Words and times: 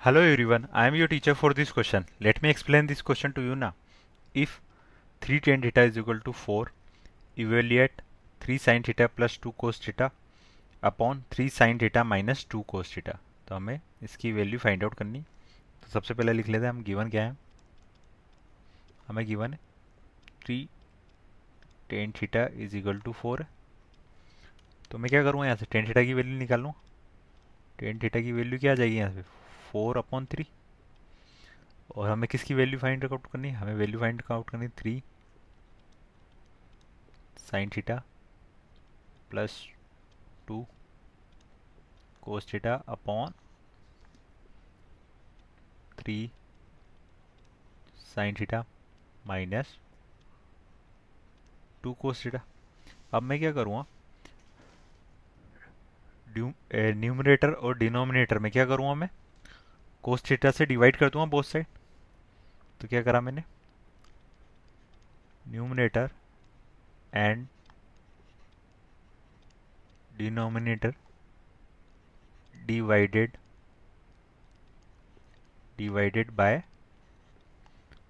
Hello 0.00 0.20
everyone, 0.20 0.68
I 0.72 0.86
am 0.86 0.94
your 0.94 1.08
teacher 1.08 1.34
for 1.34 1.52
this 1.52 1.72
question. 1.72 2.06
Let 2.20 2.40
me 2.40 2.48
explain 2.48 2.86
this 2.86 3.02
question 3.02 3.32
to 3.32 3.40
you 3.42 3.56
now. 3.56 3.74
If 4.32 4.60
3 5.22 5.40
tan 5.40 5.60
theta 5.60 5.82
is 5.82 5.98
equal 5.98 6.20
to 6.20 6.32
4, 6.32 6.70
evaluate 7.36 8.02
3 8.40 8.58
sin 8.58 8.84
theta 8.84 9.08
plus 9.08 9.36
2 9.38 9.52
cos 9.54 9.80
theta 9.80 10.08
upon 10.82 11.22
3 11.32 11.48
sin 11.50 11.80
theta 11.80 12.04
minus 12.04 12.46
2 12.54 12.62
cos 12.72 12.92
theta. 12.94 13.16
तो 13.48 13.54
हमें 13.54 13.80
इसकी 14.02 14.32
value 14.32 14.58
find 14.58 14.84
out 14.84 14.94
करनी 14.94 15.20
तो 15.82 15.90
सबसे 15.90 16.14
पहले 16.14 16.32
लिख 16.32 16.48
लेते 16.48 16.64
हैं 16.64 16.72
हम 16.72 16.82
गिवन 16.82 17.10
क्या 17.10 17.24
है 17.24 17.36
हमें 19.08 19.24
गिवन 19.26 19.52
है 19.52 19.58
three 20.44 20.58
tan 21.90 22.12
theta 22.20 22.46
is 22.66 22.76
equal 22.76 23.00
to 23.00 23.12
four 23.22 23.44
तो 24.90 24.98
मैं 24.98 25.10
क्या 25.10 25.22
करूँगा 25.22 25.46
यहाँ 25.46 25.56
से 25.56 25.66
टेन 25.72 25.88
थीटा 25.88 26.04
की 26.04 26.14
वैल्यू 26.14 26.38
निकाल 26.38 26.60
लूँ 26.60 26.72
टेन 27.78 27.98
थीटा 28.02 28.20
की 28.20 28.32
वैल्यू 28.32 28.58
क्या 28.58 28.72
आ 28.72 28.74
जाएगी 28.74 28.96
यहाँ 28.96 29.12
से 29.14 29.37
फोर 29.70 29.98
अपॉन 29.98 30.26
थ्री। 30.26 30.46
और 31.96 32.10
हमें 32.10 32.28
किसकी 32.30 32.54
वैल्यू 32.54 32.78
फाइंड 32.78 33.04
आउट 33.04 33.26
करनी 33.32 33.48
है? 33.48 33.54
हमें 33.54 33.74
वैल्यू 33.74 34.00
फाइंड 34.00 34.22
आउट 34.32 34.50
करनी 34.50 34.68
three. 34.78 35.02
Sine 37.40 37.70
theta 37.76 38.02
plus 39.30 39.52
two 40.48 40.66
cos 42.22 42.52
theta 42.52 42.74
upon 42.88 43.32
three. 45.98 46.30
Sine 48.06 48.34
theta 48.40 48.64
minus 49.26 49.78
two 51.82 51.92
cos 51.94 52.24
theta. 52.24 52.40
अब 53.14 53.22
मैं 53.22 53.38
क्या 53.38 53.52
करूँगा 53.52 53.84
न्यूमरेटर 56.36 57.52
और 57.52 57.78
डिनोमिनेटर 57.78 58.38
में 58.38 58.50
क्या 58.52 58.64
करूँगा 58.66 58.94
मैं? 58.94 59.08
कोस 60.02 60.22
थीटा 60.30 60.50
से 60.50 60.66
डिवाइड 60.66 60.96
कर 60.96 61.10
दूँगा 61.10 61.26
बोथ 61.26 61.42
साइड 61.42 61.66
तो 62.80 62.88
क्या 62.88 63.02
करा 63.02 63.20
मैंने? 63.20 63.42
Numerator 65.48 66.10
and 67.14 67.46
denominator 70.18 70.94
divided 72.66 73.36
divided 75.78 76.30
by 76.30 76.62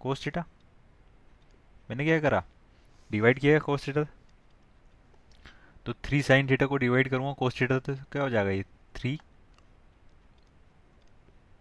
cos 0.00 0.26
theta 0.26 0.44
मैंने 1.90 2.04
क्या 2.04 2.20
करा? 2.20 2.44
डिवाइड 3.10 3.38
किया 3.38 3.58
कोस 3.58 3.86
थीटा 3.88 4.04
तो 5.86 5.92
थ्री 6.04 6.22
साइन 6.22 6.50
थीटा 6.50 6.66
को 6.66 6.76
डिवाइड 6.76 7.08
करूँगा 7.08 7.32
कोस 7.32 7.60
थीटा 7.60 7.78
तो 7.78 7.94
क्या 7.94 8.22
हो 8.22 8.30
जाएगा 8.30 8.50
ये? 8.50 8.64
Three 8.94 9.18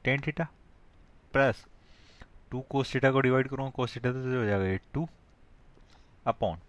tan 0.04 0.22
theta 0.28 0.48
plus 1.34 1.66
two 2.52 2.62
cos 2.62 2.94
theta 2.96 3.12
को 3.12 3.20
डिवाइड 3.20 3.48
करूँगा 3.48 3.70
कोस 3.70 3.96
थीटा 3.96 4.12
तो 4.12 4.20
हो 4.40 4.46
जाएगा 4.46 4.66
ये 4.66 4.80
टू 4.94 5.08
अपॉन 6.28 6.60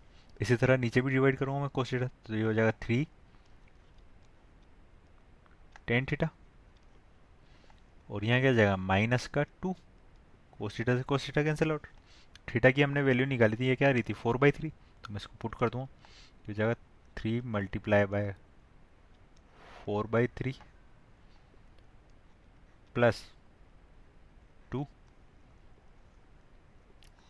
इसी 0.40 0.56
तरह 0.56 0.76
नीचे 0.76 1.00
भी 1.00 1.10
डिवाइड 1.10 1.36
करूँगा 1.36 1.60
मैं 1.60 1.68
कोस 1.68 1.92
थीटा 1.92 2.06
तो 2.06 2.34
ये 2.34 2.42
हो 2.42 2.52
जाएगा 2.52 2.72
थ्री 2.82 3.06
टेन 5.86 6.04
थीटा 6.04 6.28
और 8.10 8.24
यहाँ 8.24 8.40
क्या 8.40 8.52
जाएगा 8.52 8.76
माइनस 8.76 9.26
का 9.26 9.42
टू 9.62 9.74
कोस 10.58 10.78
थीटा 10.78 10.96
से 10.96 11.02
cos 11.02 11.28
theta 11.28 11.42
cancel 11.42 11.70
out 11.70 11.86
theta 12.54 12.70
की 12.70 12.82
हमने 12.82 13.02
वैल्यू 13.02 13.26
निकाली 13.26 13.56
थी, 13.56 13.66
ये 13.66 13.76
क्या 13.76 13.90
रही 13.90 14.02
थी 14.02 14.12
फोर 14.12 14.36
बाई 14.36 14.50
थ्री 14.50 14.68
तो 15.04 15.10
मैं 15.10 15.16
इसको 15.16 15.36
पुट 15.40 15.54
कर 15.54 15.68
दूँगा 15.68 15.86
तो 16.46 16.52
जाएगा 16.52 16.74
three 17.16 17.40
multiply 17.40 18.04
by 18.04 18.34
four 19.84 20.06
by 20.06 20.26
three 20.26 20.54
plus 22.94 23.22
two 24.70 24.86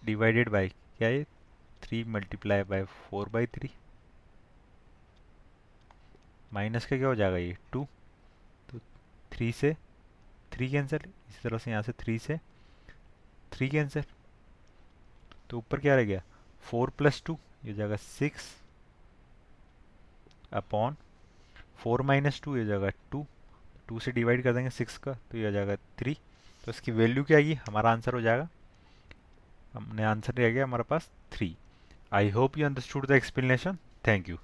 divided 0.05 0.49
by 0.49 0.69
क्या 0.69 1.09
है 1.09 1.25
three 1.83 2.05
multiply 2.05 2.63
by 2.63 2.85
four 2.85 3.29
by 3.29 3.47
three 3.47 3.71
minus 6.53 6.87
का 6.87 6.97
क्या 6.97 7.09
हो 7.09 7.15
जाएगा 7.15 7.37
ये? 7.37 7.57
टू 7.73 7.87
तो 8.71 8.79
थ्री 9.33 9.53
से 9.53 9.77
थ्री 10.53 10.71
कैंसिल 10.71 11.01
इसी 11.29 11.41
तरह 11.43 11.59
से 11.59 11.71
यहाँ 11.71 11.83
से 11.83 11.93
थ्री 11.93 12.19
से 12.19 12.39
थ्री 13.53 13.69
कैंसिल 13.69 14.05
तो 15.51 15.59
ऊपर 15.59 15.81
क्या 15.81 15.97
रह 15.97 16.05
गया? 16.05 16.23
फोर 16.61 16.91
प्लस 16.91 17.23
टू 17.27 17.39
ये 17.65 17.71
हो 17.71 17.77
जाएगा 17.77 17.97
six 17.97 18.57
upon 20.53 20.97
four 21.77 22.03
minus 22.03 22.41
two 22.43 22.57
ये 22.57 22.65
जाएगा 22.65 22.89
टू 23.11 23.27
टू 23.93 23.99
से 24.01 24.13
डिवाइड 24.13 24.43
कर 24.43 24.53
देंगे 24.53 24.71
सिक्स 24.71 24.97
का 24.99 25.13
तो 25.31 25.39
ये 25.39 25.47
आ 25.47 25.51
जाएगा 25.51 25.75
थ्री। 25.99 26.17
तो 26.65 26.71
इसकी 26.71 26.93
वैल्यू 26.93 27.25
क्या 27.25 27.37
आएगी? 27.37 27.55
हमारा 27.67 27.91
आंसर 27.91 28.15
हो 28.15 28.21
जाएगा। 28.21 28.49
हमने 29.75 30.05
आंसर 30.05 30.33
दिया 30.33 30.49
गया 30.51 30.65
हमारे 30.65 30.83
पास 30.83 31.11
three. 31.33 31.57
I 32.13 32.31
hope 32.31 32.57
you 32.59 32.67
understood 32.67 33.07
the 33.07 33.11
explanation. 33.11 33.77
Thank 34.07 34.29
you. 34.29 34.37